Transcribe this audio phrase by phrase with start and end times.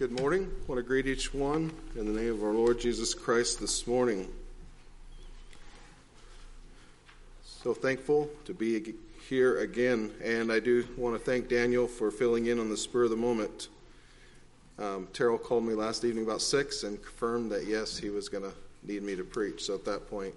[0.00, 0.50] Good morning.
[0.50, 3.86] I want to greet each one in the name of our Lord Jesus Christ this
[3.86, 4.26] morning.
[7.42, 8.94] So thankful to be
[9.28, 13.04] here again, and I do want to thank Daniel for filling in on the spur
[13.04, 13.68] of the moment.
[14.78, 18.44] Um, Terrell called me last evening about six and confirmed that yes, he was going
[18.44, 19.64] to need me to preach.
[19.66, 20.32] So at that point,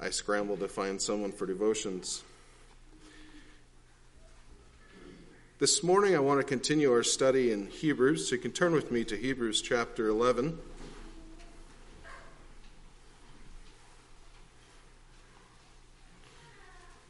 [0.00, 2.24] I scrambled to find someone for devotions.
[5.60, 8.26] This morning, I want to continue our study in Hebrews.
[8.26, 10.58] So you can turn with me to Hebrews chapter 11.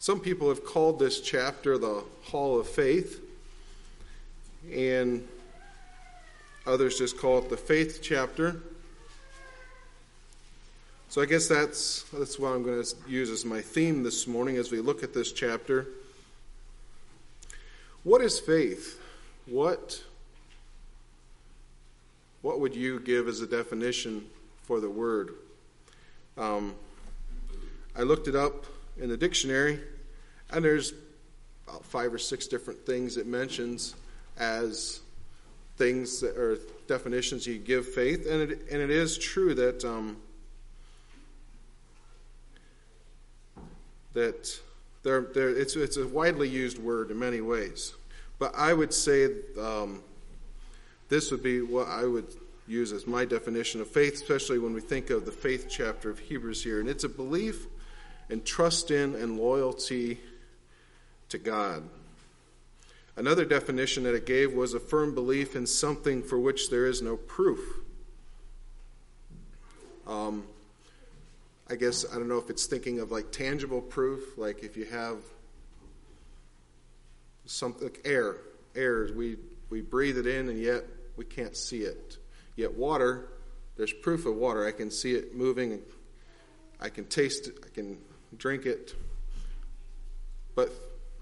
[0.01, 3.21] Some people have called this chapter the Hall of Faith,
[4.75, 5.25] and
[6.67, 8.63] others just call it the Faith chapter.
[11.09, 14.57] So I guess that's that's what I'm going to use as my theme this morning
[14.57, 15.87] as we look at this chapter.
[18.03, 18.99] What is faith?
[19.47, 20.03] What,
[22.41, 24.25] what would you give as a definition
[24.63, 25.35] for the word?
[26.39, 26.75] Um,
[27.95, 28.65] I looked it up
[28.99, 29.81] in the dictionary,
[30.51, 30.95] and there's
[31.69, 33.95] about five or six different things it mentions
[34.39, 35.01] as
[35.77, 40.17] things that are definitions you give faith, and it, and it is true that um,
[44.15, 44.59] that
[45.03, 47.95] they're, they're, it's, it's a widely used word in many ways.
[48.39, 49.29] But I would say
[49.61, 50.03] um,
[51.09, 52.27] this would be what I would
[52.67, 56.19] use as my definition of faith, especially when we think of the faith chapter of
[56.19, 56.81] Hebrews here.
[56.81, 57.67] And it's a belief
[58.29, 60.21] and trust in and loyalty
[61.31, 61.83] to God.
[63.17, 67.03] Another definition that it gave was a firm belief in something for which there is
[67.03, 67.61] no proof.
[70.07, 70.45] Um,
[71.71, 74.87] I guess I don't know if it's thinking of like tangible proof, like if you
[74.87, 75.19] have
[77.47, 78.39] something like air,
[78.75, 79.37] air we
[79.71, 80.85] we breathe it in and yet
[81.17, 82.19] we can't see it.
[82.57, 83.29] Yet water,
[83.77, 84.67] there's proof of water.
[84.67, 85.81] I can see it moving.
[86.81, 87.55] I can taste it.
[87.65, 87.99] I can
[88.37, 88.95] drink it.
[90.57, 90.73] But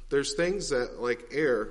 [0.09, 1.69] there's things that, like air,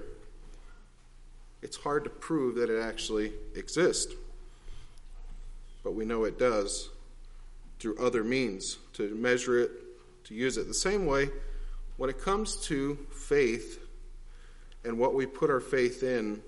[1.63, 4.13] it's hard to prove that it actually exists.
[5.83, 6.89] But we know it does
[7.79, 9.71] through other means to measure it,
[10.25, 10.67] to use it.
[10.67, 11.29] The same way,
[11.97, 13.79] when it comes to faith
[14.83, 16.41] and what we put our faith in,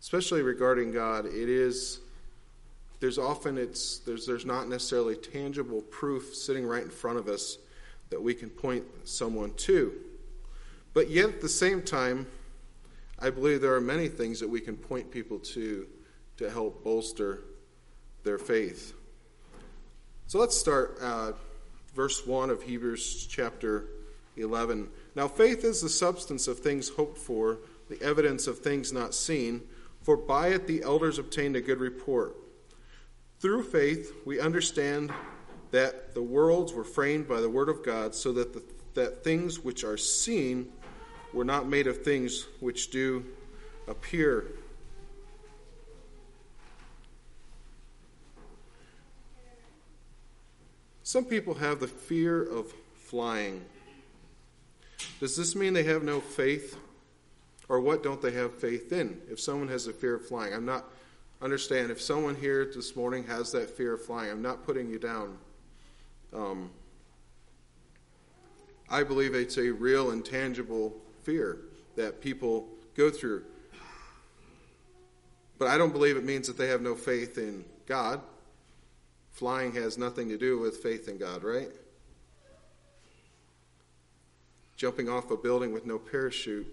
[0.00, 2.00] especially regarding God, it is
[3.00, 7.58] there's often it's there's there's not necessarily tangible proof sitting right in front of us
[8.10, 9.92] that we can point someone to.
[10.92, 12.26] But yet at the same time,
[13.18, 15.86] I believe there are many things that we can point people to
[16.38, 17.44] to help bolster
[18.24, 18.94] their faith.
[20.30, 21.32] So let's start uh,
[21.92, 23.86] verse 1 of Hebrews chapter
[24.36, 24.88] 11.
[25.16, 27.58] Now, faith is the substance of things hoped for,
[27.88, 29.60] the evidence of things not seen,
[30.02, 32.36] for by it the elders obtained a good report.
[33.40, 35.12] Through faith, we understand
[35.72, 38.62] that the worlds were framed by the word of God, so that, the,
[38.94, 40.68] that things which are seen
[41.32, 43.24] were not made of things which do
[43.88, 44.46] appear.
[51.10, 53.64] Some people have the fear of flying.
[55.18, 56.76] Does this mean they have no faith?
[57.68, 59.20] Or what don't they have faith in?
[59.28, 60.84] If someone has a fear of flying, I'm not,
[61.42, 65.00] understand, if someone here this morning has that fear of flying, I'm not putting you
[65.00, 65.36] down.
[66.32, 66.70] Um,
[68.88, 70.94] I believe it's a real and tangible
[71.24, 71.58] fear
[71.96, 73.42] that people go through.
[75.58, 78.20] But I don't believe it means that they have no faith in God.
[79.32, 81.70] Flying has nothing to do with faith in God, right?
[84.76, 86.66] Jumping off a building with no parachute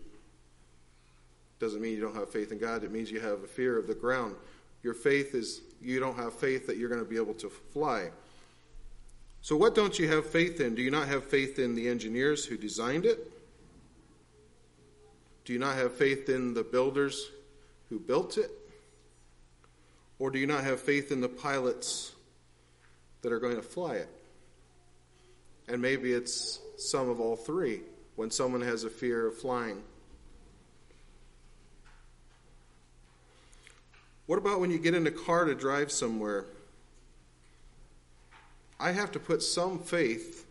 [1.60, 2.84] doesn't mean you don't have faith in God.
[2.84, 4.36] It means you have a fear of the ground.
[4.84, 8.10] Your faith is you don't have faith that you're going to be able to fly.
[9.42, 10.76] So, what don't you have faith in?
[10.76, 13.32] Do you not have faith in the engineers who designed it?
[15.46, 17.30] Do you not have faith in the builders
[17.90, 18.52] who built it?
[20.20, 22.12] Or do you not have faith in the pilots
[23.28, 24.08] that are going to fly it.
[25.68, 27.82] And maybe it's some of all three
[28.16, 29.84] when someone has a fear of flying.
[34.28, 36.46] What about when you get in a car to drive somewhere?
[38.80, 40.46] I have to put some faith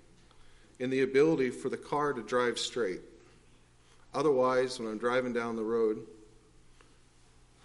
[0.79, 3.01] in the ability for the car to drive straight.
[4.13, 6.07] Otherwise, when I'm driving down the road,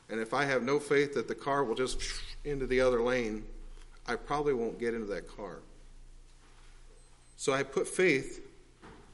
[0.09, 2.01] and if I have no faith that the car will just
[2.45, 3.43] into the other lane,
[4.11, 5.59] I probably won't get into that car.
[7.37, 8.45] So I put faith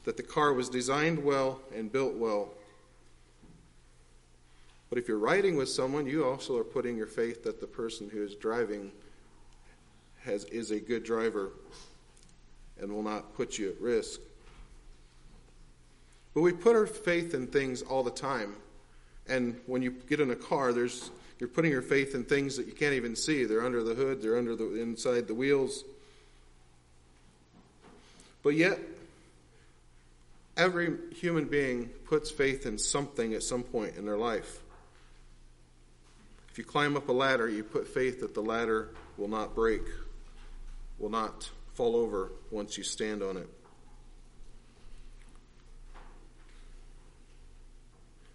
[0.06, 2.50] that the car was designed well and built well.
[4.90, 8.10] But if you're riding with someone, you also are putting your faith that the person
[8.10, 8.92] who is driving
[10.24, 11.52] has, is a good driver
[12.82, 14.20] and will not put you at risk.
[16.34, 18.56] But we put our faith in things all the time.
[19.28, 22.66] And when you get in a car, there's you're putting your faith in things that
[22.66, 23.46] you can't even see.
[23.46, 25.84] They're under the hood, they're under the inside the wheels.
[28.44, 28.80] But yet
[30.56, 34.60] every human being puts faith in something at some point in their life.
[36.50, 39.84] If you climb up a ladder, you put faith that the ladder will not break,
[40.98, 43.48] will not fall over once you stand on it.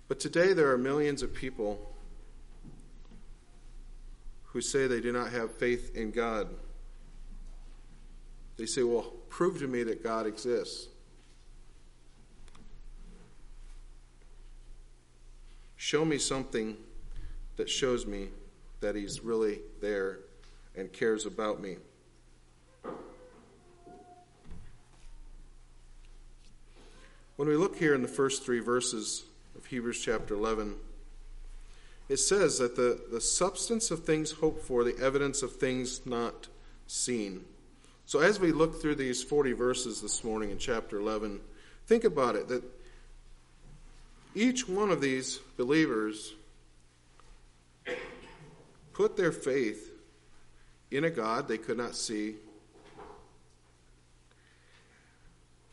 [0.06, 1.91] But today there are millions of people
[4.52, 6.48] who say they do not have faith in God.
[8.58, 10.88] They say, Well, prove to me that God exists.
[15.76, 16.76] Show me something
[17.56, 18.28] that shows me
[18.80, 20.18] that He's really there
[20.76, 21.76] and cares about me.
[27.36, 29.24] When we look here in the first three verses
[29.56, 30.76] of Hebrews chapter 11,
[32.12, 36.46] it says that the, the substance of things hoped for, the evidence of things not
[36.86, 37.42] seen.
[38.04, 41.40] So as we look through these 40 verses this morning in chapter 11,
[41.86, 42.62] think about it that
[44.34, 46.34] each one of these believers
[48.92, 49.90] put their faith
[50.90, 52.34] in a God they could not see.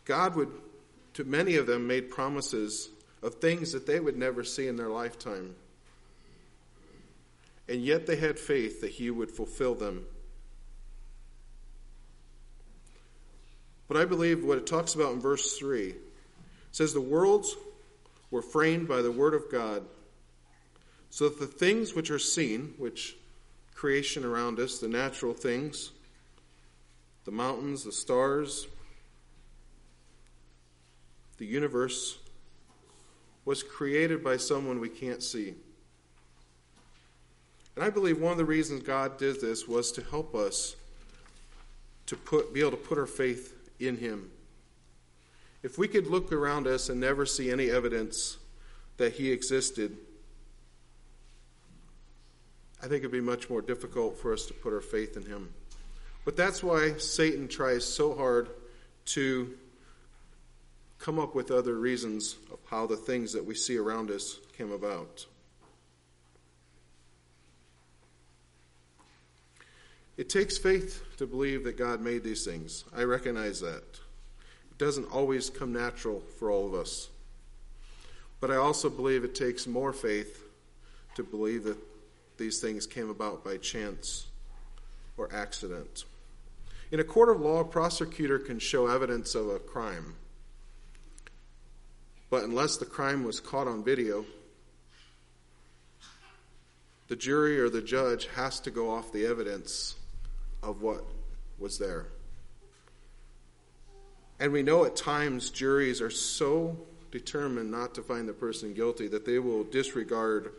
[0.06, 0.54] God would,
[1.16, 2.88] to many of them, made promises
[3.22, 5.56] of things that they would never see in their lifetime.
[7.70, 10.06] And yet they had faith that He would fulfill them.
[13.88, 15.94] But I believe what it talks about in verse 3
[16.72, 17.56] says, The worlds
[18.32, 19.84] were framed by the Word of God,
[21.12, 23.16] so that the things which are seen, which
[23.76, 25.92] creation around us, the natural things,
[27.26, 28.68] the mountains, the stars,
[31.38, 32.18] the universe,
[33.46, 35.54] was created by someone we can't see.
[37.80, 40.76] And I believe one of the reasons God did this was to help us
[42.08, 44.30] to put, be able to put our faith in Him.
[45.64, 48.36] If we could look around us and never see any evidence
[48.98, 49.96] that He existed,
[52.84, 55.50] I think it'd be much more difficult for us to put our faith in Him.
[56.26, 58.50] But that's why Satan tries so hard
[59.06, 59.58] to
[60.98, 64.74] come up with other reasons of how the things that we see around us came
[64.74, 65.28] about.
[70.20, 72.84] It takes faith to believe that God made these things.
[72.94, 73.86] I recognize that.
[74.70, 77.08] It doesn't always come natural for all of us.
[78.42, 80.44] But I also believe it takes more faith
[81.16, 81.78] to believe that
[82.38, 84.28] these things came about by chance
[85.16, 86.04] or accident.
[86.92, 90.16] In a court of law, a prosecutor can show evidence of a crime.
[92.30, 94.26] But unless the crime was caught on video,
[97.08, 99.96] the jury or the judge has to go off the evidence
[100.62, 101.06] of what
[101.58, 102.08] was there.
[104.40, 106.78] And we know at times juries are so
[107.12, 110.52] determined not to find the person guilty that they will disregard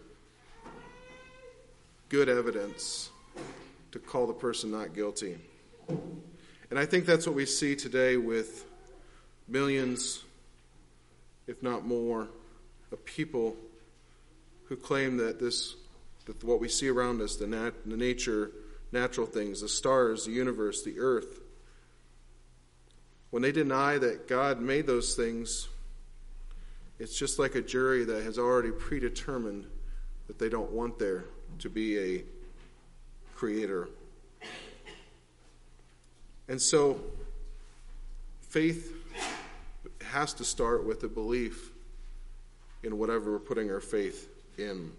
[2.08, 3.10] good evidence
[3.92, 5.38] to call the person not guilty.
[5.88, 8.66] And I think that's what we see today with
[9.48, 10.22] millions,
[11.46, 12.28] if not more,
[12.92, 13.56] of people
[14.64, 15.76] who claim that this
[16.26, 18.52] that what we see around us, the, nat, the nature
[18.92, 21.40] natural things, the stars, the universe, the earth,
[23.30, 25.68] when they deny that God made those things,
[26.98, 29.66] it's just like a jury that has already predetermined
[30.26, 31.24] that they don't want there
[31.60, 32.24] to be a
[33.36, 33.88] creator.
[36.48, 37.00] And so,
[38.40, 38.92] faith
[40.02, 41.70] has to start with a belief
[42.82, 44.28] in whatever we're putting our faith
[44.58, 44.90] in.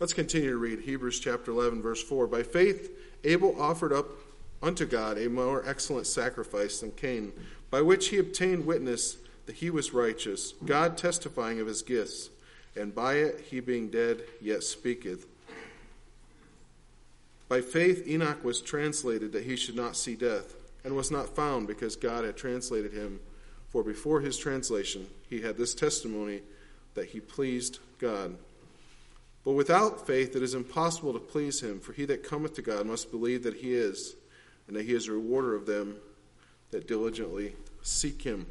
[0.00, 2.26] Let's continue to read Hebrews chapter 11, verse 4.
[2.26, 2.90] By faith,
[3.22, 4.08] Abel offered up
[4.62, 7.34] unto God a more excellent sacrifice than Cain,
[7.70, 12.30] by which he obtained witness that he was righteous, God testifying of his gifts,
[12.74, 15.26] and by it he being dead yet speaketh.
[17.50, 21.66] By faith, Enoch was translated that he should not see death, and was not found
[21.66, 23.20] because God had translated him.
[23.68, 26.40] For before his translation, he had this testimony
[26.94, 28.38] that he pleased God.
[29.44, 32.86] But without faith it is impossible to please him, for he that cometh to God
[32.86, 34.14] must believe that he is,
[34.66, 35.96] and that he is a rewarder of them
[36.70, 38.46] that diligently seek him.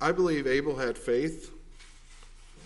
[0.00, 1.50] I believe Abel had faith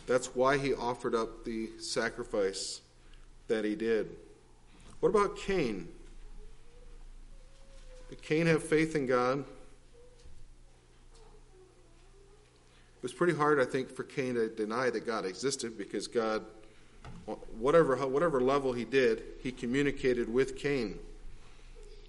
[0.08, 2.80] That's why he offered up the sacrifice
[3.46, 4.08] that he did.
[5.00, 5.86] What about Cain?
[8.08, 9.44] Did Cain have faith in God?
[12.98, 16.44] It was pretty hard, I think, for Cain to deny that God existed because God,
[17.56, 20.98] whatever, whatever level he did, he communicated with Cain.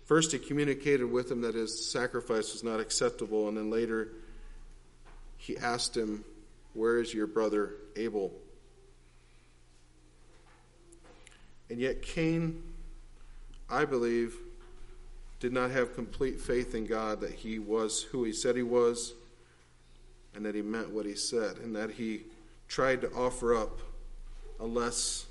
[0.05, 4.08] First, he communicated with him that his sacrifice was not acceptable, and then later,
[5.38, 6.25] he asked him,
[6.74, 8.34] Where is your brother Abel?
[11.69, 12.63] And yet, Cain,
[13.69, 14.38] I believe,
[15.39, 19.13] did not have complete faith in God that he was who he said he was
[20.36, 22.22] and that he meant what he said, and that he
[22.68, 23.80] tried to offer up
[24.60, 25.26] a less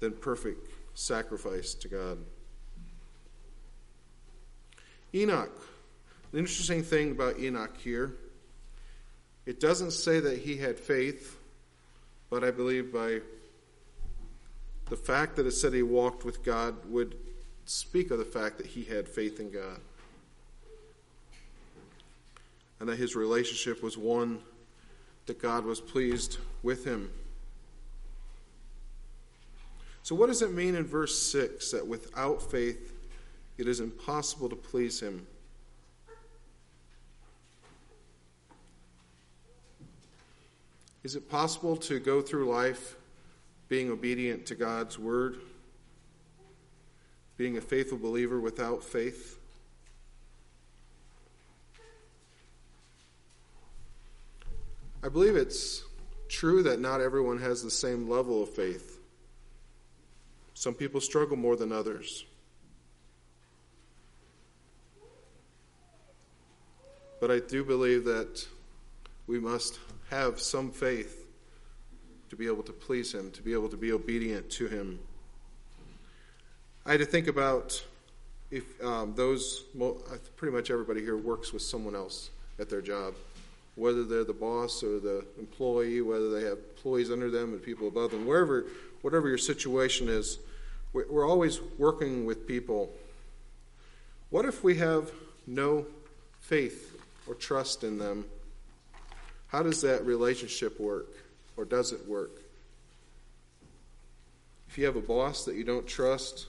[0.00, 2.18] than perfect sacrifice to God.
[5.14, 5.50] Enoch.
[6.32, 8.14] The interesting thing about Enoch here,
[9.44, 11.36] it doesn't say that he had faith,
[12.30, 13.20] but I believe by
[14.88, 17.16] the fact that it said he walked with God would
[17.66, 19.80] speak of the fact that he had faith in God
[22.82, 24.40] and that his relationship was one
[25.26, 27.12] that God was pleased with him.
[30.02, 32.92] So, what does it mean in verse 6 that without faith
[33.56, 35.24] it is impossible to please him?
[41.04, 42.96] Is it possible to go through life
[43.68, 45.36] being obedient to God's word,
[47.36, 49.38] being a faithful believer without faith?
[55.04, 55.82] I believe it's
[56.28, 59.00] true that not everyone has the same level of faith.
[60.54, 62.24] Some people struggle more than others.
[67.20, 68.46] But I do believe that
[69.26, 69.80] we must
[70.10, 71.26] have some faith
[72.30, 75.00] to be able to please Him, to be able to be obedient to Him.
[76.86, 77.84] I had to think about
[78.52, 79.64] if um, those,
[80.36, 83.14] pretty much everybody here works with someone else at their job
[83.74, 87.88] whether they're the boss or the employee, whether they have employees under them and people
[87.88, 88.66] above them, wherever,
[89.00, 90.38] whatever your situation is,
[90.92, 92.92] we're always working with people.
[94.28, 95.10] What if we have
[95.46, 95.86] no
[96.40, 98.26] faith or trust in them?
[99.46, 101.08] How does that relationship work,
[101.56, 102.42] or does it work?
[104.68, 106.46] If you have a boss that you don't trust,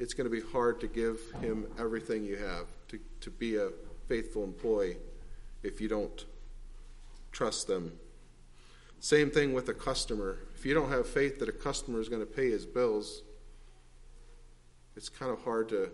[0.00, 3.68] it's going to be hard to give him everything you have to, to be a
[4.08, 4.96] faithful employee
[5.62, 6.24] if you don't
[7.32, 7.92] trust them.
[9.00, 10.38] Same thing with a customer.
[10.56, 13.22] If you don't have faith that a customer is going to pay his bills,
[14.96, 15.90] it's kind of hard to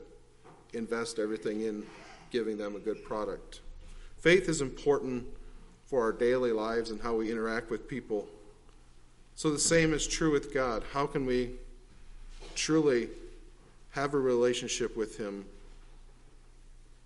[0.73, 1.85] invest everything in
[2.31, 3.61] giving them a good product.
[4.17, 5.27] Faith is important
[5.85, 8.27] for our daily lives and how we interact with people.
[9.35, 10.83] So the same is true with God.
[10.93, 11.51] How can we
[12.55, 13.09] truly
[13.91, 15.45] have a relationship with Him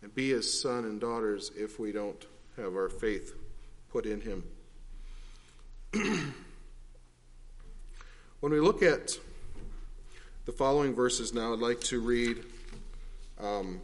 [0.03, 2.25] and be His son and daughters if we don't
[2.59, 3.35] have our faith
[3.91, 4.45] put in him.
[8.41, 9.17] when we look at
[10.45, 12.45] the following verses now, I'd like to read
[13.41, 13.81] um,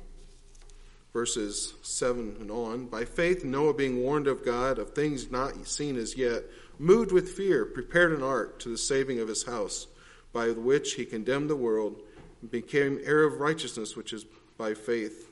[1.12, 2.86] verses 7 and on.
[2.86, 6.42] By faith, Noah, being warned of God of things not seen as yet,
[6.78, 9.86] moved with fear, prepared an ark to the saving of his house,
[10.32, 12.02] by which he condemned the world
[12.40, 14.24] and became heir of righteousness, which is
[14.58, 15.30] by faith.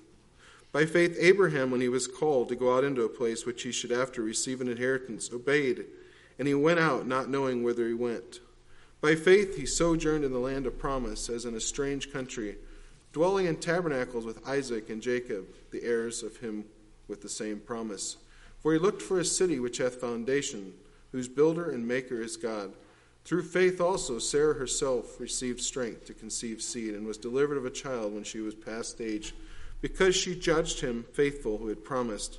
[0.73, 3.73] By faith, Abraham, when he was called to go out into a place which he
[3.73, 5.85] should after receive an inheritance, obeyed,
[6.39, 8.41] and he went out, not knowing whither he went.
[9.03, 12.57] By faith, he sojourned in the land of promise, as in a strange country,
[13.13, 16.65] dwelling in tabernacles with Isaac and Jacob, the heirs of him
[17.07, 18.17] with the same promise.
[18.61, 20.73] For he looked for a city which hath foundation,
[21.11, 22.73] whose builder and maker is God.
[23.25, 27.71] Through faith also Sarah herself received strength to conceive seed, and was delivered of a
[27.71, 29.35] child when she was past age
[29.83, 32.39] because she judged him faithful who had promised.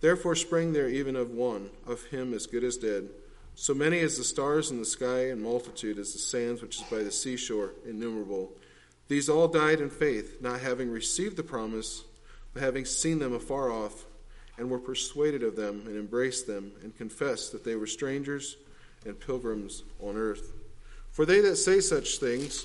[0.00, 3.10] Therefore sprang there even of one, of him as good as dead,
[3.54, 6.82] so many as the stars in the sky, and multitude as the sands which is
[6.84, 8.50] by the seashore, innumerable.
[9.08, 12.04] These all died in faith, not having received the promise,
[12.54, 14.06] but having seen them afar off,
[14.56, 18.56] and were persuaded of them, and embraced them, and confessed that they were strangers
[19.04, 20.52] and pilgrims on earth.
[21.10, 22.64] For they that say such things,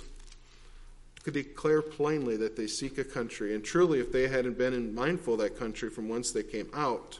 [1.32, 3.56] declare plainly that they seek a country.
[3.56, 7.20] And truly, if they hadn't been mindful of that country from whence they came out,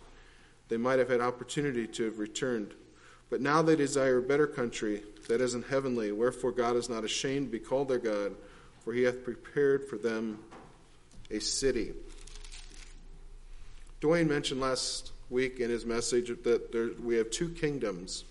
[0.70, 2.74] they might have had opportunity to have returned.
[3.30, 6.12] But now they desire a better country, that is in heavenly.
[6.12, 8.36] Wherefore God is not ashamed to be called their God,
[8.84, 10.40] for he hath prepared for them
[11.32, 11.94] a city.
[14.02, 18.26] Dwayne mentioned last week in his message that there, we have two kingdoms.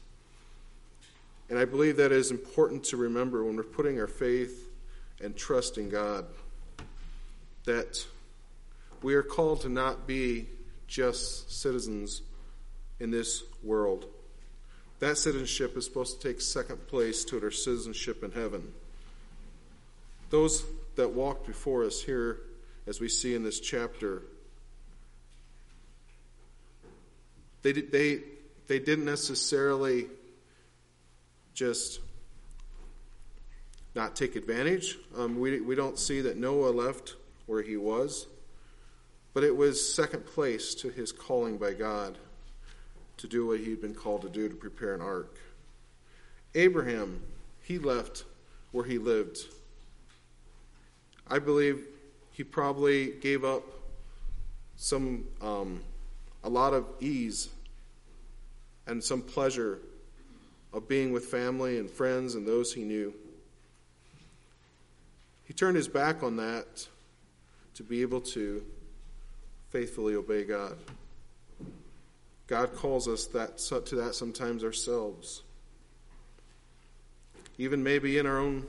[1.50, 4.63] And I believe that is important to remember when we're putting our faith
[5.24, 6.26] and trust in God.
[7.64, 8.06] That
[9.02, 10.46] we are called to not be
[10.86, 12.22] just citizens
[13.00, 14.06] in this world.
[15.00, 18.72] That citizenship is supposed to take second place to our citizenship in heaven.
[20.30, 20.64] Those
[20.96, 22.40] that walked before us here,
[22.86, 24.22] as we see in this chapter,
[27.62, 28.20] they, they,
[28.66, 30.06] they didn't necessarily
[31.54, 32.00] just
[33.94, 34.98] not take advantage.
[35.16, 37.14] Um, we, we don't see that Noah left
[37.46, 38.26] where he was,
[39.32, 42.18] but it was second place to his calling by God
[43.18, 45.38] to do what he'd been called to do to prepare an ark.
[46.54, 47.20] Abraham,
[47.62, 48.24] he left
[48.72, 49.38] where he lived.
[51.28, 51.86] I believe
[52.32, 53.62] he probably gave up
[54.76, 55.80] some um,
[56.42, 57.48] a lot of ease
[58.86, 59.78] and some pleasure
[60.72, 63.14] of being with family and friends and those he knew.
[65.54, 66.88] He turned his back on that
[67.74, 68.64] to be able to
[69.70, 70.76] faithfully obey God.
[72.48, 75.44] God calls us that, to that sometimes ourselves.
[77.56, 78.66] Even maybe in our own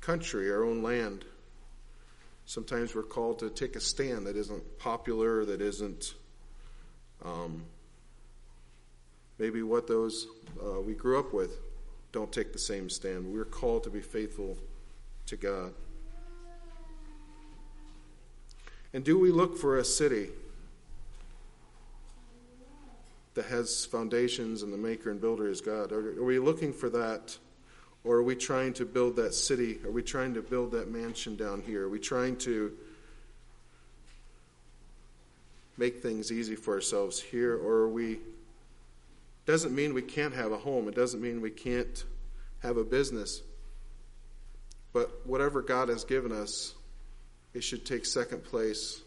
[0.00, 1.24] country, our own land.
[2.44, 6.14] Sometimes we're called to take a stand that isn't popular, that isn't
[7.24, 7.62] um,
[9.38, 10.26] maybe what those
[10.60, 11.56] uh, we grew up with
[12.10, 13.32] don't take the same stand.
[13.32, 14.58] We're called to be faithful
[15.26, 15.72] to God.
[18.94, 20.28] And do we look for a city
[23.34, 25.92] that has foundations and the maker and builder is God?
[25.92, 27.36] Are, are we looking for that?
[28.04, 29.78] Or are we trying to build that city?
[29.84, 31.84] Are we trying to build that mansion down here?
[31.84, 32.72] Are we trying to
[35.78, 37.56] make things easy for ourselves here?
[37.56, 38.18] Or are we
[39.44, 40.88] doesn't mean we can't have a home.
[40.88, 42.04] It doesn't mean we can't
[42.60, 43.42] have a business.
[44.92, 46.74] But whatever God has given us,
[47.54, 49.00] it should take second place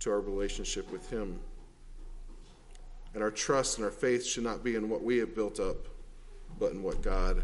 [0.00, 1.40] to our relationship with Him.
[3.14, 5.76] And our trust and our faith should not be in what we have built up,
[6.58, 7.42] but in what God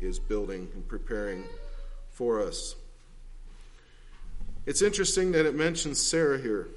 [0.00, 1.44] is building and preparing
[2.10, 2.74] for us.
[4.66, 6.68] It's interesting that it mentions Sarah here.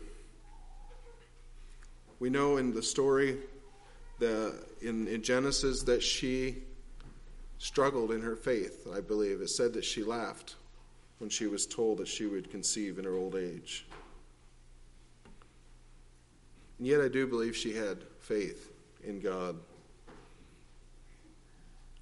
[2.20, 3.38] We know in the story
[4.20, 6.64] the, in, in Genesis that she
[7.64, 9.40] struggled in her faith, I believe.
[9.40, 10.56] It said that she laughed
[11.20, 13.86] when she was told that she would conceive in her old age.
[16.78, 18.70] And yet, I do believe she had faith
[19.02, 19.56] in God.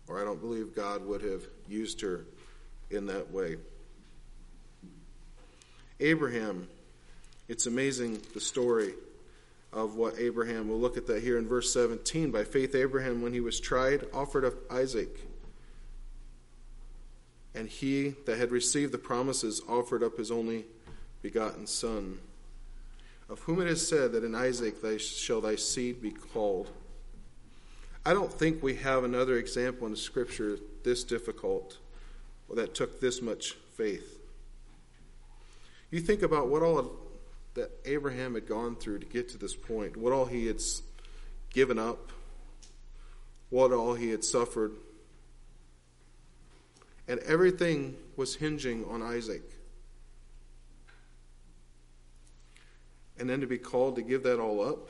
[0.07, 2.25] Or I don't believe God would have used her
[2.89, 3.57] in that way.
[5.99, 6.67] Abraham,
[7.47, 8.95] it's amazing the story
[9.71, 12.31] of what Abraham, we'll look at that here in verse 17.
[12.31, 15.27] By faith, Abraham, when he was tried, offered up Isaac.
[17.53, 20.65] And he that had received the promises offered up his only
[21.21, 22.19] begotten son,
[23.29, 26.69] of whom it is said that in Isaac thy, shall thy seed be called.
[28.05, 31.77] I don't think we have another example in the scripture this difficult
[32.49, 34.19] or that took this much faith.
[35.91, 36.97] You think about what all
[37.53, 40.61] that Abraham had gone through to get to this point, what all he had
[41.53, 42.11] given up,
[43.49, 44.71] what all he had suffered.
[47.07, 49.43] And everything was hinging on Isaac.
[53.17, 54.89] And then to be called to give that all up.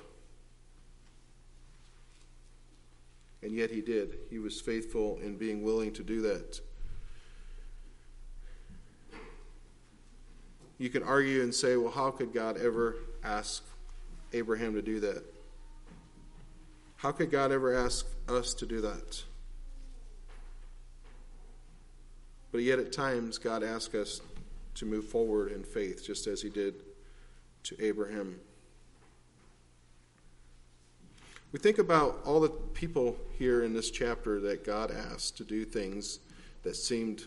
[3.44, 4.20] And yet he did.
[4.30, 6.62] He was faithful in being willing to do that.
[10.78, 13.64] You can argue and say, well, how could God ever ask
[14.34, 15.24] Abraham to do that?
[16.96, 19.24] How could God ever ask us to do that?
[22.52, 24.22] But yet, at times, God asks us
[24.76, 26.76] to move forward in faith, just as He did
[27.64, 28.40] to Abraham.
[31.52, 35.66] We think about all the people here in this chapter that God asked to do
[35.66, 36.20] things
[36.64, 37.26] that seemed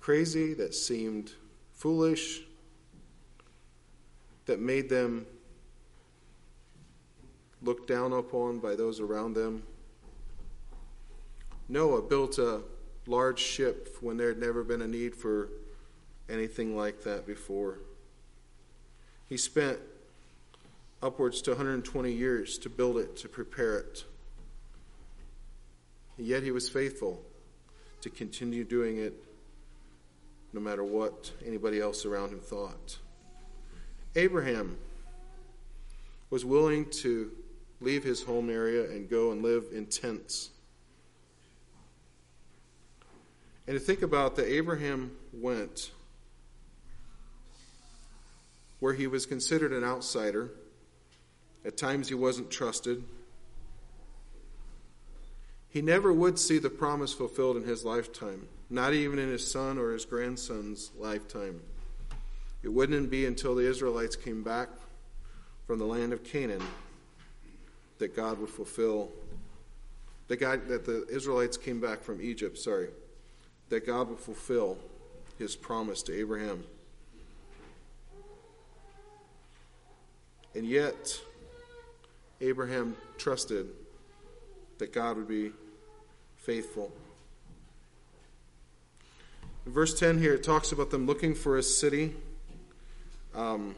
[0.00, 1.32] crazy, that seemed
[1.72, 2.42] foolish,
[4.44, 5.26] that made them
[7.62, 9.62] looked down upon by those around them.
[11.68, 12.60] Noah built a
[13.06, 15.48] large ship when there had never been a need for
[16.28, 17.78] anything like that before.
[19.28, 19.78] He spent
[21.02, 24.04] upwards to 120 years to build it, to prepare it.
[26.18, 27.22] And yet he was faithful
[28.00, 29.14] to continue doing it
[30.52, 32.98] no matter what anybody else around him thought.
[34.14, 34.78] Abraham
[36.30, 37.30] was willing to
[37.80, 40.50] leave his home area and go and live in tents
[43.66, 45.90] And to think about that Abraham went
[48.78, 50.50] where he was considered an outsider.
[51.64, 53.02] At times he wasn't trusted.
[55.68, 59.78] He never would see the promise fulfilled in his lifetime, not even in his son
[59.78, 61.60] or his grandson's lifetime.
[62.62, 64.68] It wouldn't be until the Israelites came back
[65.66, 66.62] from the land of Canaan
[67.98, 69.10] that God would fulfill
[70.28, 72.88] that God that the Israelites came back from Egypt, sorry,
[73.68, 74.78] that God would fulfill
[75.38, 76.64] his promise to Abraham.
[80.54, 81.20] And yet
[82.40, 83.66] Abraham trusted
[84.78, 85.52] that God would be
[86.36, 86.92] faithful.
[89.66, 92.14] In verse 10 here, it talks about them looking for a city.
[93.34, 93.74] Um,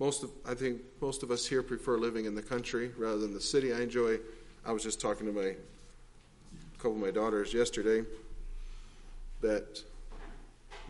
[0.00, 3.32] most of, I think most of us here prefer living in the country rather than
[3.32, 3.72] the city.
[3.72, 4.18] I enjoy,
[4.64, 8.04] I was just talking to my, a couple of my daughters yesterday
[9.40, 9.82] that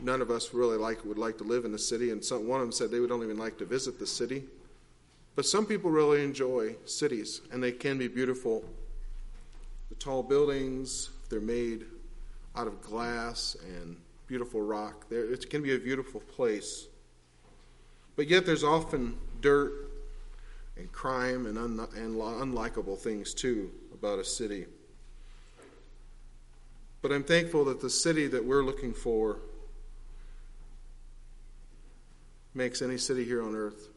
[0.00, 2.60] none of us really like would like to live in the city, and some, one
[2.60, 4.44] of them said they would don't even like to visit the city.
[5.34, 8.64] But some people really enjoy cities, and they can be beautiful.
[9.90, 11.84] The tall buildings, they're made
[12.56, 15.08] out of glass and beautiful rock.
[15.10, 16.86] There, it can be a beautiful place.
[18.16, 19.90] But yet, there's often dirt
[20.76, 24.66] and crime and, un- and unlikable things too about a city.
[27.02, 29.38] But I'm thankful that the city that we're looking for
[32.54, 33.88] makes any city here on earth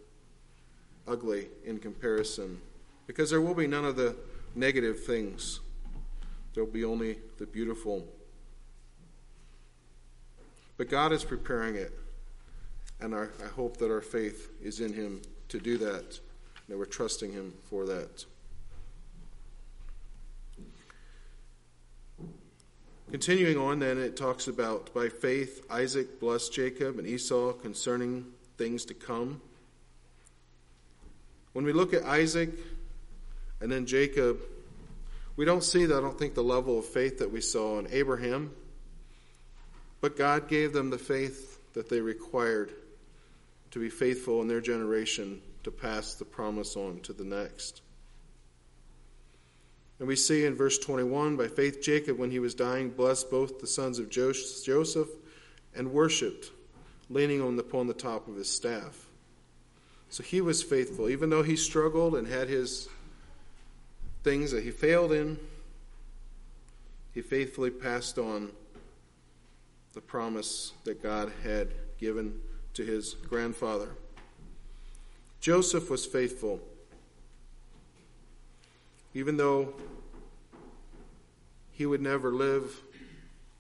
[1.08, 2.60] ugly in comparison
[3.08, 4.16] because there will be none of the
[4.54, 5.62] negative things.
[6.54, 8.06] There will be only the beautiful.
[10.78, 11.98] But God is preparing it,
[13.00, 16.20] and our, I hope that our faith is in Him to do that,
[16.68, 18.26] that we're trusting Him for that.
[23.12, 28.86] Continuing on, then, it talks about by faith Isaac blessed Jacob and Esau concerning things
[28.86, 29.42] to come.
[31.54, 32.52] When we look at Isaac
[33.62, 34.40] and then Jacob,
[35.38, 38.52] we don't see, I don't think, the level of faith that we saw in Abraham,
[40.02, 42.72] but God gave them the faith that they required
[43.72, 47.82] to be faithful in their generation to pass the promise on to the next.
[50.00, 53.60] And we see in verse 21 by faith, Jacob, when he was dying, blessed both
[53.60, 55.10] the sons of Joseph
[55.76, 56.52] and worshiped,
[57.10, 59.06] leaning on the, upon the top of his staff.
[60.10, 61.10] So he was faithful.
[61.10, 62.88] Even though he struggled and had his
[64.24, 65.38] things that he failed in,
[67.14, 68.52] he faithfully passed on
[69.94, 72.40] the promise that God had given
[72.74, 73.90] to his grandfather.
[75.42, 76.60] Joseph was faithful.
[79.20, 79.74] Even though
[81.72, 82.82] he would never live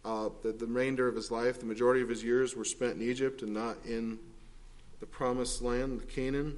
[0.05, 3.01] uh, the, the remainder of his life, the majority of his years were spent in
[3.01, 4.19] Egypt and not in
[5.01, 6.55] the promised land, the Canaan,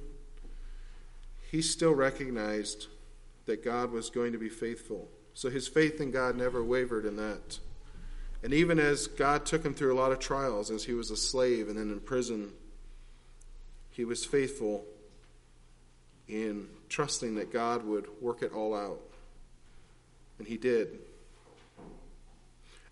[1.50, 2.86] he still recognized
[3.46, 5.08] that God was going to be faithful.
[5.34, 7.58] So his faith in God never wavered in that.
[8.44, 11.16] And even as God took him through a lot of trials, as he was a
[11.16, 12.52] slave and then in prison,
[13.90, 14.84] he was faithful
[16.28, 19.00] in trusting that God would work it all out.
[20.38, 20.98] And he did.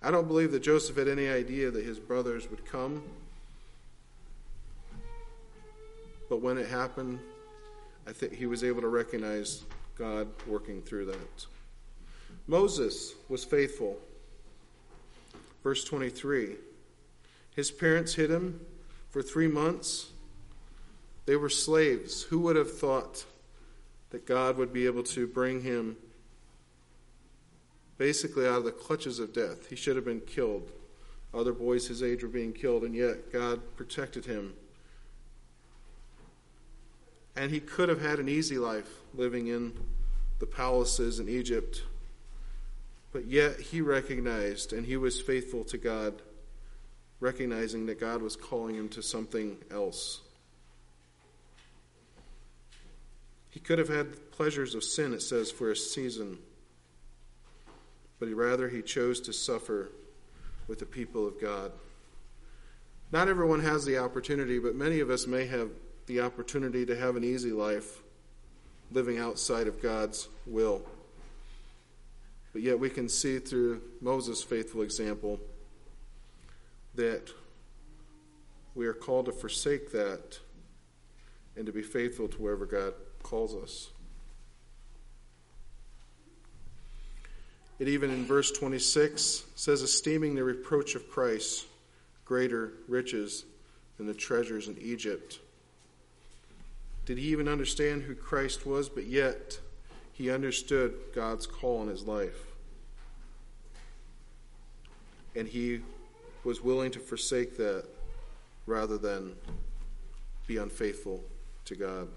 [0.03, 3.03] I don't believe that Joseph had any idea that his brothers would come
[6.31, 7.19] But when it happened,
[8.07, 9.65] I think he was able to recognize
[9.99, 11.47] God working through that.
[12.47, 13.99] Moses was faithful.
[15.65, 16.55] Verse 23
[17.57, 18.61] His parents hid him
[19.11, 20.11] for three months.
[21.27, 22.23] They were slaves.
[22.23, 23.25] Who would have thought
[24.11, 25.97] that God would be able to bring him
[27.99, 29.69] basically out of the clutches of death?
[29.69, 30.71] He should have been killed.
[31.33, 34.55] Other boys his age were being killed, and yet God protected him
[37.37, 39.73] and he could have had an easy life living in
[40.39, 41.85] the palaces in Egypt.
[43.13, 46.23] But yet he recognized and he was faithful to God,
[47.19, 50.21] recognizing that God was calling him to something else.
[53.51, 56.39] He could have had the pleasures of sin, it says, for a season,
[58.19, 59.91] but he, rather he chose to suffer
[60.69, 61.73] with the people of God.
[63.11, 65.71] Not everyone has the opportunity, but many of us may have
[66.07, 68.03] the opportunity to have an easy life
[68.93, 70.83] living outside of God's will.
[72.53, 75.41] But yet we can see through Moses' faithful example
[76.95, 77.31] that
[78.75, 80.39] we are called to forsake that
[81.57, 83.91] and to be faithful to wherever God calls us.
[87.79, 91.67] It even in verse 26 says, esteeming the reproach of Christ
[92.27, 93.45] greater riches
[93.97, 95.41] than the treasures in Egypt.
[97.07, 98.89] Did he even understand who Christ was?
[98.89, 99.59] But yet,
[100.13, 102.45] he understood God's call in his life.
[105.35, 105.81] And he
[106.45, 107.85] was willing to forsake that
[108.67, 109.35] rather than
[110.47, 111.25] be unfaithful
[111.65, 112.09] to God.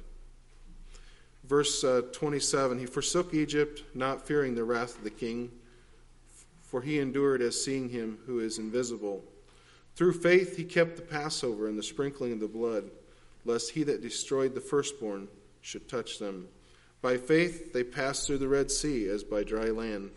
[1.43, 5.51] Verse uh, 27 He forsook Egypt, not fearing the wrath of the king,
[6.61, 9.23] for he endured as seeing him who is invisible.
[9.95, 12.89] Through faith he kept the Passover and the sprinkling of the blood,
[13.45, 15.27] lest he that destroyed the firstborn
[15.61, 16.47] should touch them.
[17.01, 20.11] By faith they passed through the Red Sea as by dry land,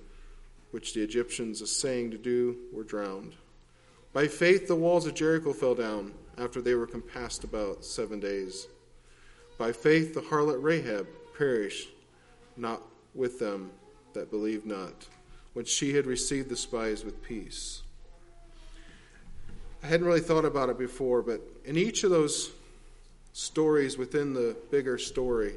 [0.71, 3.35] which the Egyptians, assaying to do, were drowned.
[4.12, 8.69] By faith the walls of Jericho fell down after they were compassed about seven days.
[9.59, 11.88] By faith the harlot Rahab perished,
[12.57, 12.83] not
[13.14, 13.71] with them
[14.12, 15.07] that believed not,
[15.55, 17.83] when she had received the spies with peace.
[19.83, 22.53] I hadn't really thought about it before, but in each of those
[23.33, 25.55] stories within the bigger story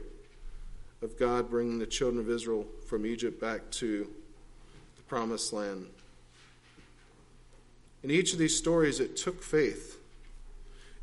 [1.01, 4.07] of God bringing the children of Israel from Egypt back to
[4.97, 5.87] the promised land,
[8.03, 9.99] in each of these stories, it took faith.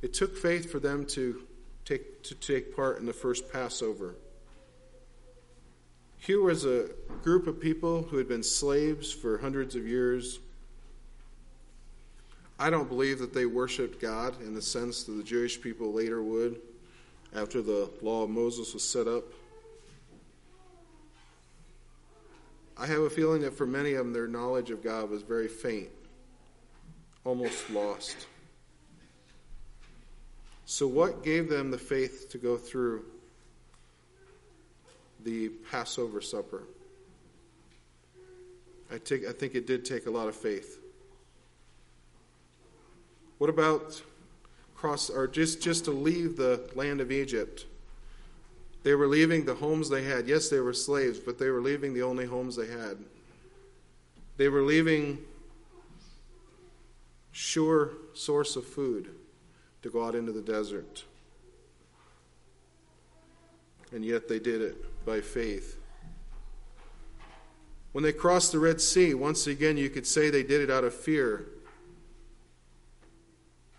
[0.00, 1.42] It took faith for them to
[1.86, 4.16] take, to take part in the first Passover.
[6.18, 6.90] Here was a
[7.22, 10.40] group of people who had been slaves for hundreds of years.
[12.58, 16.22] I don't believe that they worshiped God in the sense that the Jewish people later
[16.22, 16.60] would
[17.34, 19.24] after the law of Moses was set up.
[22.78, 25.48] I have a feeling that for many of them, their knowledge of God was very
[25.48, 25.88] faint,
[27.24, 28.26] almost lost.
[30.68, 33.04] So, what gave them the faith to go through
[35.24, 36.64] the Passover supper?
[38.92, 40.80] I, take, I think it did take a lot of faith.
[43.38, 44.02] What about
[44.74, 47.66] cross or just, just to leave the land of Egypt?
[48.82, 50.26] They were leaving the homes they had.
[50.26, 52.98] Yes, they were slaves, but they were leaving the only homes they had.
[54.36, 55.18] They were leaving
[57.30, 59.10] sure source of food
[59.86, 61.04] to go out into the desert.
[63.92, 65.78] And yet they did it by faith.
[67.92, 70.82] When they crossed the Red Sea, once again you could say they did it out
[70.82, 71.46] of fear.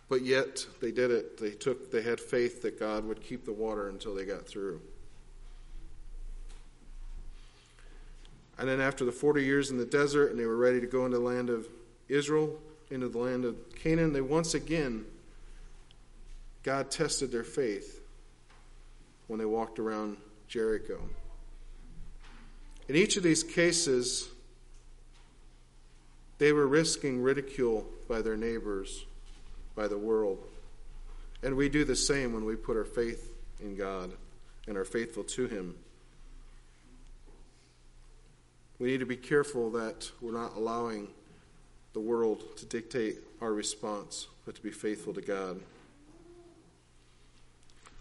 [0.07, 1.37] But yet they did it.
[1.37, 4.79] They took they had faith that God would keep the water until they got through.
[8.57, 11.05] And then after the 40 years in the desert and they were ready to go
[11.05, 11.67] into the land of
[12.07, 12.57] Israel,
[12.89, 15.05] into the land of Canaan, they once again
[16.67, 18.01] God tested their faith
[19.27, 20.17] when they walked around
[20.49, 20.99] Jericho.
[22.89, 24.27] In each of these cases,
[26.39, 29.05] they were risking ridicule by their neighbors,
[29.77, 30.39] by the world.
[31.41, 34.11] And we do the same when we put our faith in God
[34.67, 35.73] and are faithful to Him.
[38.77, 41.07] We need to be careful that we're not allowing
[41.93, 45.61] the world to dictate our response, but to be faithful to God.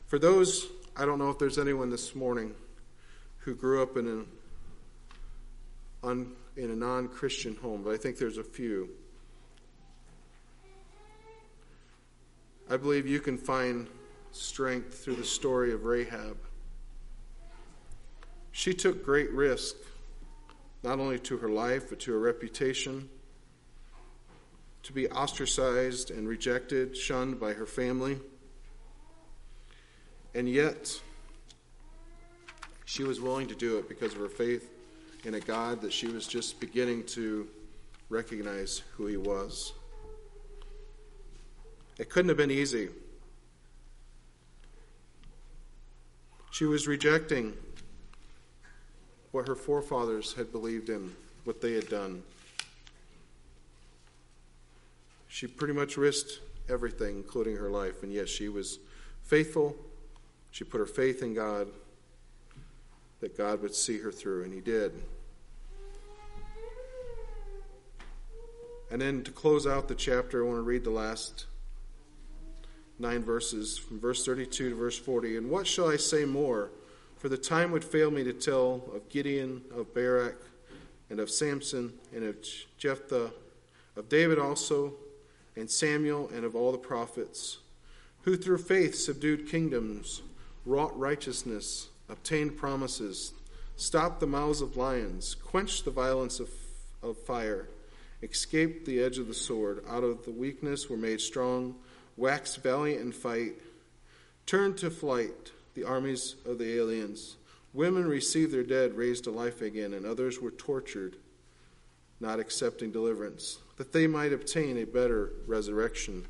[0.07, 2.55] For those, I don't know if there's anyone this morning
[3.39, 4.25] who grew up in
[6.05, 8.89] un, in a non-Christian home, but I think there's a few.
[12.71, 13.89] I believe you can find
[14.31, 16.37] strength through the story of Rahab.
[18.53, 19.75] She took great risk,
[20.85, 23.09] not only to her life, but to her reputation,
[24.85, 28.21] to be ostracized and rejected, shunned by her family.
[30.37, 31.01] And yet,
[32.85, 34.71] she was willing to do it because of her faith
[35.25, 37.49] in a God that she was just beginning to
[38.11, 39.73] recognize who he was.
[41.99, 42.91] It couldn't have been easy.
[46.51, 47.55] She was rejecting
[49.33, 52.23] what her forefathers had believed in, what they had done.
[55.29, 58.79] She pretty much risked everything, including her life, and yet she was
[59.23, 59.75] faithful
[60.57, 61.69] she put her faith in God
[63.21, 64.91] that God would see her through, and He did.
[68.91, 71.45] And then to close out the chapter, I want to read the last
[72.99, 75.37] nine verses from verse 32 to verse 40.
[75.37, 76.71] And what shall I say more?
[77.19, 80.41] For the time would fail me to tell of Gideon, of Barak,
[81.11, 82.37] and of Samson, and of
[82.79, 83.31] Jephthah,
[83.95, 84.95] of David also,
[85.55, 87.59] and Samuel, and of all the prophets,
[88.23, 90.23] who through faith subdued kingdoms
[90.67, 93.33] wrought righteousness, obtained promises,
[93.77, 96.51] stopped the mouths of lions, quenched the violence of,
[97.03, 97.69] of fire,
[98.23, 101.77] escaped the edge of the sword, out of the weakness were made strong,
[102.17, 103.55] waxed valiant in fight,
[104.45, 107.37] turned to flight the armies of the aliens.
[107.73, 111.17] Women received their dead raised to life again, and others were tortured,
[112.21, 116.27] not accepting deliverance, that they might obtain a better resurrection.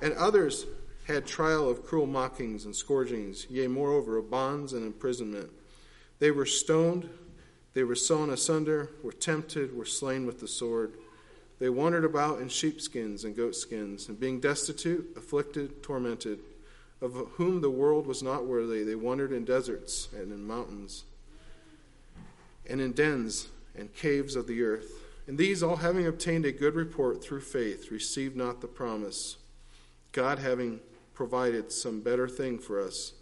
[0.00, 0.64] And others
[1.06, 5.50] had trial of cruel mockings and scourgings, yea, moreover, of bonds and imprisonment.
[6.18, 7.08] They were stoned,
[7.74, 10.92] they were sawn asunder, were tempted, were slain with the sword.
[11.58, 16.40] They wandered about in sheepskins and goatskins, and being destitute, afflicted, tormented,
[17.00, 21.04] of whom the world was not worthy, they wandered in deserts and in mountains,
[22.68, 25.02] and in dens and caves of the earth.
[25.26, 29.36] And these, all having obtained a good report through faith, received not the promise,
[30.12, 30.80] God having
[31.14, 33.12] provided some better thing for us,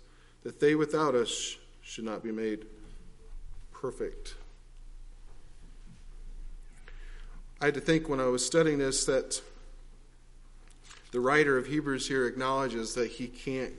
[0.43, 2.67] that they without us should not be made
[3.73, 4.35] perfect.
[7.61, 9.41] I had to think when I was studying this that
[11.13, 13.75] the writer of Hebrews here acknowledges that he can't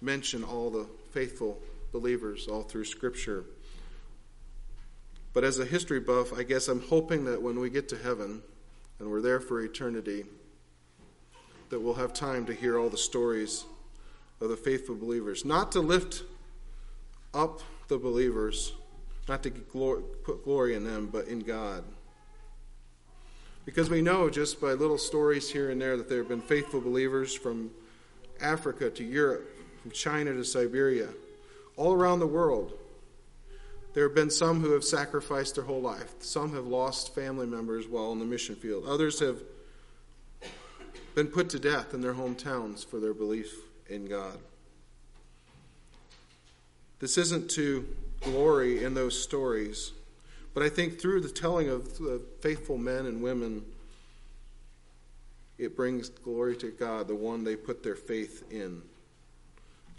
[0.00, 1.58] mention all the faithful
[1.92, 3.44] believers all through Scripture.
[5.32, 8.42] But as a history buff, I guess I'm hoping that when we get to heaven
[8.98, 10.24] and we're there for eternity,
[11.72, 13.64] that we'll have time to hear all the stories
[14.42, 15.42] of the faithful believers.
[15.42, 16.22] Not to lift
[17.32, 18.74] up the believers,
[19.26, 21.82] not to put glory in them, but in God.
[23.64, 26.78] Because we know just by little stories here and there that there have been faithful
[26.78, 27.70] believers from
[28.38, 29.48] Africa to Europe,
[29.80, 31.08] from China to Siberia,
[31.78, 32.74] all around the world.
[33.94, 36.16] There have been some who have sacrificed their whole life.
[36.18, 38.84] Some have lost family members while in the mission field.
[38.86, 39.38] Others have
[41.14, 43.54] been put to death in their hometowns for their belief
[43.88, 44.38] in God.
[47.00, 47.86] This isn't to
[48.20, 49.92] glory in those stories,
[50.54, 53.64] but I think through the telling of the faithful men and women,
[55.58, 58.82] it brings glory to God, the one they put their faith in,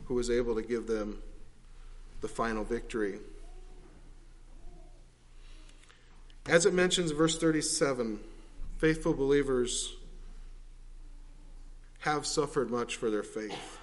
[0.05, 1.21] who was able to give them
[2.21, 3.19] the final victory.
[6.47, 8.19] As it mentions verse 37,
[8.77, 9.95] faithful believers
[12.03, 13.79] have suffered much for their faith.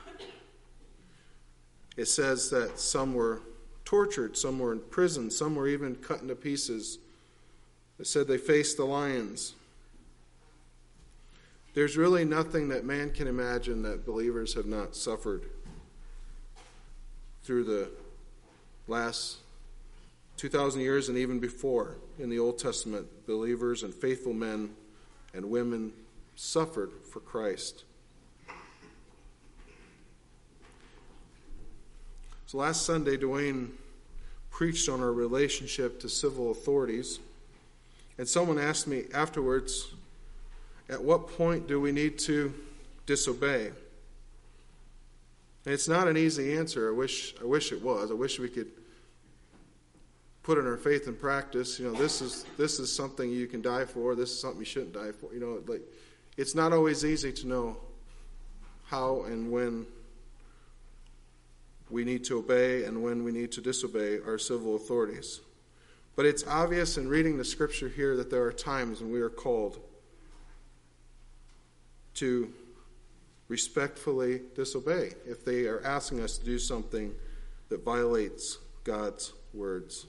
[1.96, 3.40] It says that some were
[3.86, 6.98] tortured, some were in prison, some were even cut into pieces.
[7.98, 9.54] It said they faced the lions.
[11.72, 15.46] There's really nothing that man can imagine that believers have not suffered
[17.42, 17.90] through the
[18.86, 19.38] last
[20.36, 23.06] 2,000 years and even before in the Old Testament.
[23.26, 24.74] Believers and faithful men
[25.32, 25.92] and women
[26.36, 27.84] suffered for Christ.
[32.50, 33.68] So last Sunday, Dwayne
[34.50, 37.20] preached on our relationship to civil authorities,
[38.18, 39.94] and someone asked me afterwards,
[40.88, 42.52] at what point do we need to
[43.06, 43.66] disobey?
[45.64, 46.88] And it's not an easy answer.
[46.88, 48.10] I wish I wish it was.
[48.10, 48.72] I wish we could
[50.42, 51.78] put in our faith in practice.
[51.78, 54.16] You know, this is this is something you can die for.
[54.16, 55.32] This is something you shouldn't die for.
[55.32, 55.82] You know, like
[56.36, 57.76] it's not always easy to know
[58.86, 59.86] how and when
[61.90, 65.40] we need to obey and when we need to disobey our civil authorities.
[66.16, 69.30] But it's obvious in reading the scripture here that there are times when we are
[69.30, 69.78] called
[72.14, 72.52] to
[73.48, 77.12] respectfully disobey if they are asking us to do something
[77.68, 80.06] that violates God's words.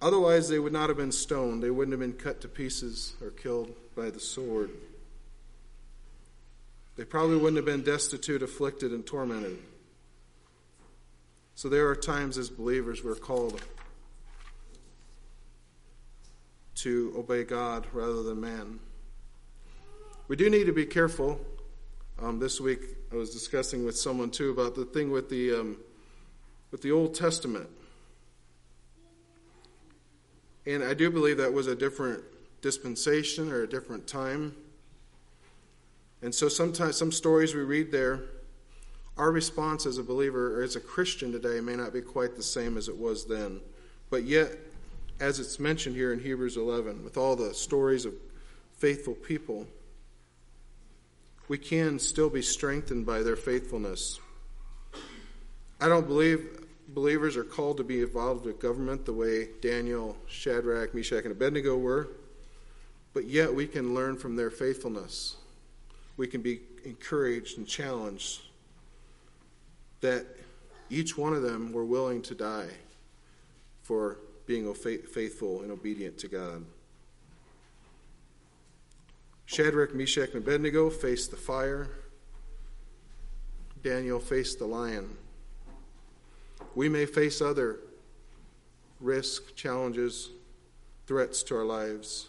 [0.00, 3.30] Otherwise, they would not have been stoned, they wouldn't have been cut to pieces or
[3.30, 4.70] killed by the sword.
[6.96, 9.58] They probably wouldn't have been destitute, afflicted, and tormented.
[11.58, 13.60] So there are times as believers we're called
[16.76, 18.78] to obey God rather than man.
[20.28, 21.40] We do need to be careful.
[22.22, 25.78] Um, this week I was discussing with someone too about the thing with the um,
[26.70, 27.68] with the Old Testament,
[30.64, 32.22] and I do believe that was a different
[32.60, 34.54] dispensation or a different time.
[36.22, 38.26] And so sometimes some stories we read there
[39.18, 42.42] our response as a believer or as a Christian today may not be quite the
[42.42, 43.60] same as it was then.
[44.10, 44.56] But yet,
[45.18, 48.14] as it's mentioned here in Hebrews 11, with all the stories of
[48.78, 49.66] faithful people,
[51.48, 54.20] we can still be strengthened by their faithfulness.
[55.80, 60.94] I don't believe believers are called to be involved with government the way Daniel, Shadrach,
[60.94, 62.08] Meshach, and Abednego were,
[63.14, 65.36] but yet we can learn from their faithfulness.
[66.16, 68.42] We can be encouraged and challenged
[70.00, 70.26] that
[70.90, 72.70] each one of them were willing to die
[73.82, 76.64] for being faithful and obedient to God.
[79.44, 81.88] Shadrach, Meshach, and Abednego faced the fire.
[83.82, 85.16] Daniel faced the lion.
[86.74, 87.80] We may face other
[89.00, 90.30] risks, challenges,
[91.06, 92.28] threats to our lives,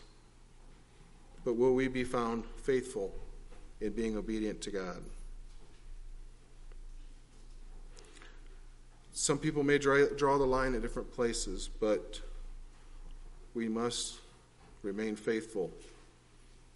[1.44, 3.14] but will we be found faithful
[3.82, 5.02] in being obedient to God?
[9.22, 12.22] Some people may draw, draw the line at different places, but
[13.54, 14.20] we must
[14.82, 15.72] remain faithful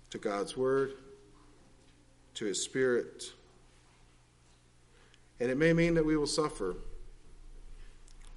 [0.09, 0.91] to God's Word,
[2.33, 3.31] to His Spirit.
[5.39, 6.75] And it may mean that we will suffer,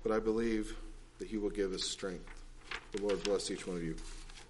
[0.05, 0.77] but I believe
[1.19, 2.31] that He will give us strength.
[2.93, 3.97] The Lord bless each one of you.